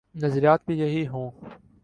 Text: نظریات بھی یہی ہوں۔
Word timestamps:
نظریات 0.15 0.59
بھی 0.67 0.79
یہی 0.79 1.07
ہوں۔ 1.07 1.31